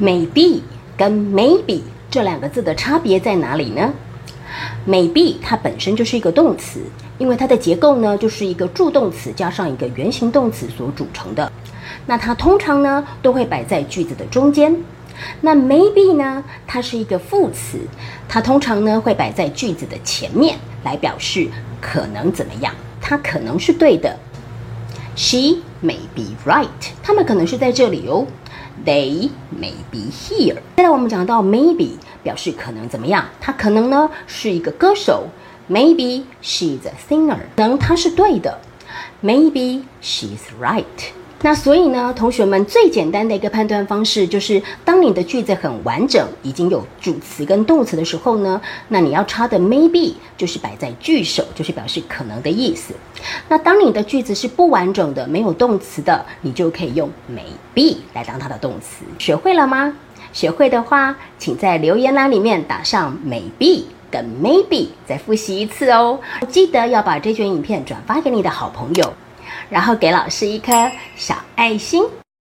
[0.00, 0.60] maybe
[0.96, 3.92] 跟 maybe 这两个字的差别在哪里呢
[4.88, 6.80] ？maybe 它本身就是一个动词，
[7.18, 11.50] 因为它的结构呢就是一个助动词加上一个原形动词所组成的。
[12.06, 14.74] 那它通常呢都会摆在句子的中间。
[15.42, 17.78] 那 maybe 呢，它是一个副词，
[18.26, 21.46] 它通常呢会摆在句子的前面，来表示
[21.80, 24.16] 可能怎么样，它可能是对的。
[25.14, 26.68] She may be right，
[27.02, 28.26] 他们可能是在这里哦。
[28.84, 30.56] They may be here。
[30.76, 31.90] 现在我们讲到 maybe，
[32.22, 35.28] 表示可能怎么样，他可能呢是一个歌手。
[35.68, 38.58] Maybe she's a singer，可能他是对的。
[39.22, 40.84] Maybe she's right。
[41.42, 52.92] 那所以呢，同学们最简单的一个判断方式就是，当你的句子很完整，已经有主词跟动词的时候呢，那你要插的 maybe 就是摆在句首，就是表示可能的意思。
[53.48, 59.04] 那当你的句子是不完整的，没有动词的，你就可以用 maybe 来当它的动词。
[59.18, 59.94] 学会了吗？
[60.34, 66.20] 学会的话，请在留言栏里面打上 maybe 跟 maybe，再复习一次哦。
[66.50, 69.12] 记得要把这卷影片转发给你的好朋友。
[69.68, 70.72] 然后给老师一颗
[71.16, 72.02] 小爱心。